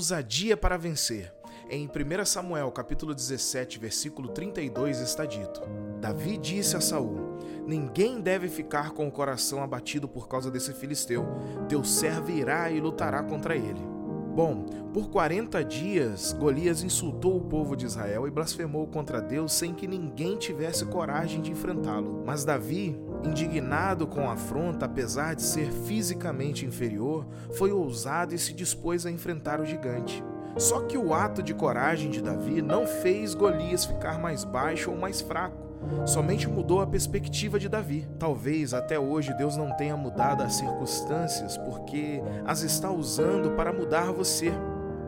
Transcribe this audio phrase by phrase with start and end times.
[0.00, 1.30] ousadia para vencer.
[1.68, 5.60] Em 1 Samuel, capítulo 17, versículo 32 está dito:
[6.00, 11.26] Davi disse a Saul: Ninguém deve ficar com o coração abatido por causa desse filisteu.
[11.68, 13.99] Teu servo irá e lutará contra ele.
[14.42, 14.64] Bom,
[14.94, 19.86] por 40 dias, Golias insultou o povo de Israel e blasfemou contra Deus sem que
[19.86, 22.22] ninguém tivesse coragem de enfrentá-lo.
[22.24, 28.54] Mas Davi, indignado com a afronta, apesar de ser fisicamente inferior, foi ousado e se
[28.54, 30.24] dispôs a enfrentar o gigante.
[30.56, 34.96] Só que o ato de coragem de Davi não fez Golias ficar mais baixo ou
[34.96, 35.69] mais fraco
[36.06, 38.08] somente mudou a perspectiva de Davi.
[38.18, 44.12] Talvez até hoje Deus não tenha mudado as circunstâncias porque as está usando para mudar
[44.12, 44.52] você.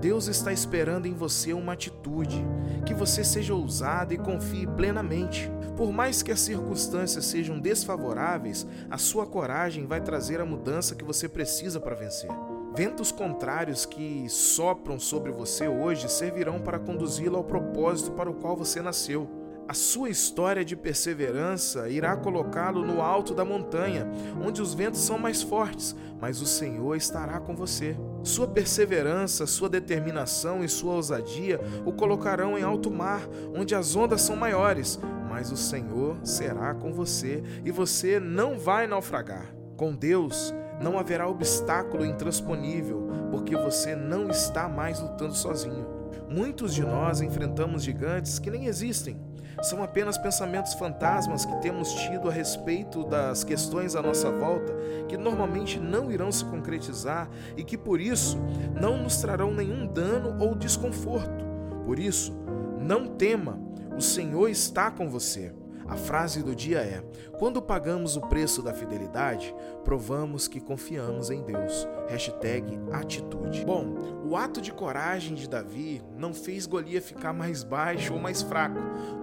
[0.01, 2.45] Deus está esperando em você uma atitude,
[2.85, 5.49] que você seja ousado e confie plenamente.
[5.77, 11.05] Por mais que as circunstâncias sejam desfavoráveis, a sua coragem vai trazer a mudança que
[11.05, 12.31] você precisa para vencer.
[12.75, 18.57] Ventos contrários que sopram sobre você hoje servirão para conduzi-lo ao propósito para o qual
[18.57, 19.42] você nasceu.
[19.73, 24.07] A sua história de perseverança irá colocá-lo no alto da montanha,
[24.47, 27.97] onde os ventos são mais fortes, mas o Senhor estará com você.
[28.23, 34.21] Sua perseverança, sua determinação e sua ousadia o colocarão em alto mar, onde as ondas
[34.21, 35.01] são maiores,
[35.31, 39.55] mas o Senhor será com você e você não vai naufragar.
[39.75, 45.87] Com Deus, não haverá obstáculo intransponível, porque você não está mais lutando sozinho.
[46.29, 49.32] Muitos de nós enfrentamos gigantes que nem existem
[49.63, 54.75] são apenas pensamentos fantasmas que temos tido a respeito das questões à nossa volta,
[55.09, 58.39] que normalmente não irão se concretizar e que por isso
[58.79, 61.45] não nos trarão nenhum dano ou desconforto.
[61.87, 62.35] Por isso,
[62.81, 63.59] não tema,
[63.97, 65.53] o Senhor está com você.
[65.93, 67.05] A frase do dia é:
[67.39, 69.55] Quando pagamos o preço da fidelidade,
[69.85, 71.87] provamos que confiamos em Deus.
[72.09, 73.63] Hashtag atitude.
[73.67, 78.41] Bom, o ato de coragem de Davi não fez Golias ficar mais baixo ou mais
[78.41, 78.79] fraco,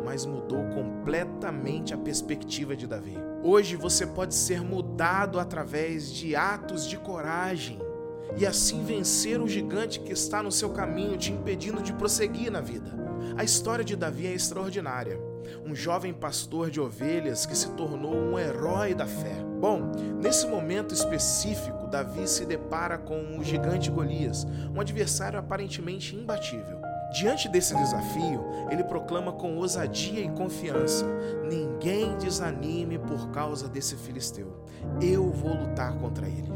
[0.06, 3.18] mas mudou completamente a perspectiva de Davi.
[3.42, 7.80] Hoje você pode ser mudado através de atos de coragem
[8.38, 12.62] e assim vencer o gigante que está no seu caminho te impedindo de prosseguir na
[12.62, 12.94] vida.
[13.36, 15.29] A história de Davi é extraordinária
[15.66, 19.36] um jovem pastor de ovelhas que se tornou um herói da fé.
[19.60, 19.92] Bom,
[20.22, 26.80] nesse momento específico, Davi se depara com o gigante Golias, um adversário aparentemente imbatível.
[27.12, 31.06] Diante desse desafio, ele proclama com ousadia e confiança:
[31.50, 34.64] Ninguém desanime por causa desse filisteu.
[35.02, 36.54] Eu vou lutar contra ele.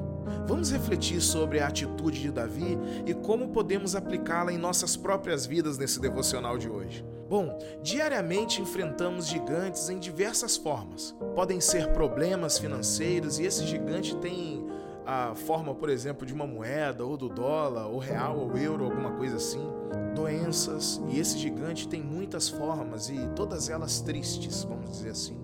[0.47, 5.77] Vamos refletir sobre a atitude de Davi e como podemos aplicá-la em nossas próprias vidas
[5.77, 7.03] nesse devocional de hoje.
[7.29, 11.15] Bom, diariamente enfrentamos gigantes em diversas formas.
[11.35, 14.65] Podem ser problemas financeiros e esse gigante tem
[15.05, 19.11] a forma, por exemplo, de uma moeda, ou do dólar, ou real, ou euro, alguma
[19.11, 19.67] coisa assim.
[20.15, 25.43] Doenças, e esse gigante tem muitas formas e todas elas tristes, vamos dizer assim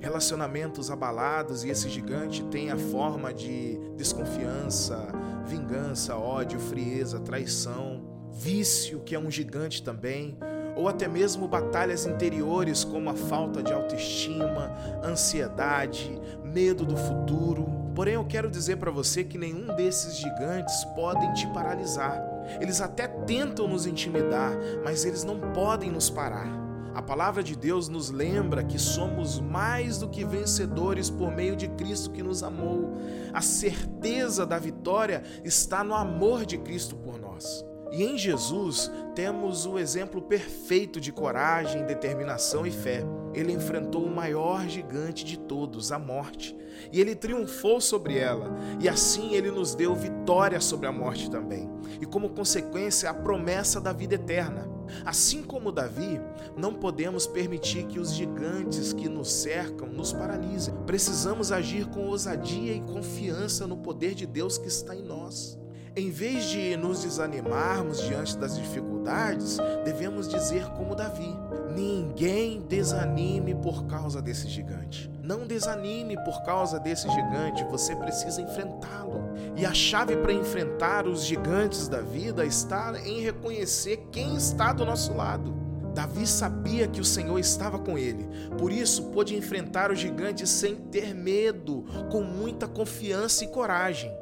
[0.00, 5.08] relacionamentos abalados e esse gigante tem a forma de desconfiança,
[5.44, 10.38] vingança, ódio, frieza, traição, vício, que é um gigante também,
[10.76, 14.70] ou até mesmo batalhas interiores como a falta de autoestima,
[15.02, 17.66] ansiedade, medo do futuro.
[17.94, 22.22] Porém, eu quero dizer para você que nenhum desses gigantes podem te paralisar.
[22.60, 24.52] Eles até tentam nos intimidar,
[24.84, 26.46] mas eles não podem nos parar.
[26.94, 31.68] A palavra de Deus nos lembra que somos mais do que vencedores por meio de
[31.68, 32.94] Cristo que nos amou.
[33.34, 37.64] A certeza da vitória está no amor de Cristo por nós.
[37.96, 43.02] E em Jesus temos o exemplo perfeito de coragem, determinação e fé.
[43.32, 46.54] Ele enfrentou o maior gigante de todos, a morte,
[46.92, 51.70] e ele triunfou sobre ela, e assim ele nos deu vitória sobre a morte também,
[51.98, 54.68] e como consequência, a promessa da vida eterna.
[55.02, 56.20] Assim como Davi,
[56.54, 60.74] não podemos permitir que os gigantes que nos cercam nos paralisem.
[60.86, 65.58] Precisamos agir com ousadia e confiança no poder de Deus que está em nós.
[65.98, 71.34] Em vez de nos desanimarmos diante das dificuldades, devemos dizer como Davi:
[71.74, 75.10] Ninguém desanime por causa desse gigante.
[75.22, 79.22] Não desanime por causa desse gigante, você precisa enfrentá-lo.
[79.56, 84.84] E a chave para enfrentar os gigantes da vida está em reconhecer quem está do
[84.84, 85.54] nosso lado.
[85.94, 88.28] Davi sabia que o Senhor estava com ele,
[88.58, 94.12] por isso pôde enfrentar o gigante sem ter medo, com muita confiança e coragem.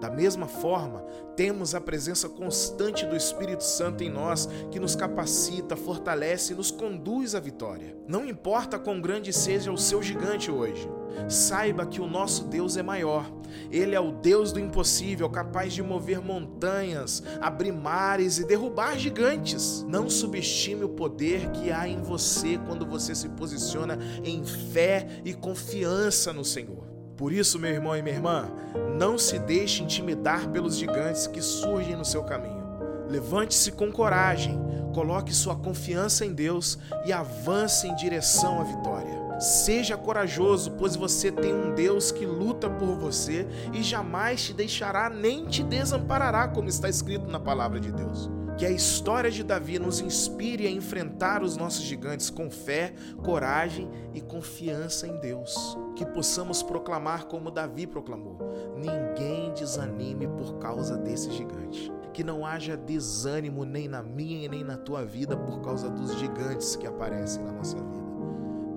[0.00, 1.00] Da mesma forma,
[1.36, 6.70] temos a presença constante do Espírito Santo em nós, que nos capacita, fortalece e nos
[6.70, 7.96] conduz à vitória.
[8.06, 10.88] Não importa quão grande seja o seu gigante hoje,
[11.28, 13.30] Saiba que o nosso Deus é maior.
[13.70, 19.84] Ele é o Deus do impossível, capaz de mover montanhas, abrir mares e derrubar gigantes.
[19.88, 25.34] Não subestime o poder que há em você quando você se posiciona em fé e
[25.34, 26.91] confiança no Senhor.
[27.22, 28.50] Por isso, meu irmão e minha irmã,
[28.98, 32.64] não se deixe intimidar pelos gigantes que surgem no seu caminho.
[33.08, 34.60] Levante-se com coragem,
[34.92, 39.38] coloque sua confiança em Deus e avance em direção à vitória.
[39.38, 45.08] Seja corajoso, pois você tem um Deus que luta por você e jamais te deixará
[45.08, 48.28] nem te desamparará, como está escrito na palavra de Deus.
[48.56, 53.88] Que a história de Davi nos inspire a enfrentar os nossos gigantes com fé, coragem
[54.14, 55.76] e confiança em Deus.
[55.96, 58.38] Que possamos proclamar como Davi proclamou:
[58.76, 61.90] ninguém desanime por causa desse gigante.
[62.12, 66.14] Que não haja desânimo nem na minha e nem na tua vida por causa dos
[66.18, 68.02] gigantes que aparecem na nossa vida.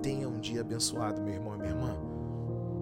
[0.02, 2.05] Tenha um dia abençoado, meu irmão e minha irmã.